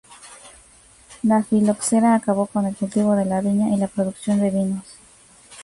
La 1.21 1.43
filoxera 1.43 2.15
acabó 2.15 2.47
con 2.47 2.65
el 2.65 2.75
cultivo 2.75 3.15
de 3.15 3.23
la 3.25 3.39
viña 3.41 3.69
y 3.69 3.77
la 3.77 3.87
producción 3.87 4.39
de 4.39 4.49
vinos. 4.49 4.85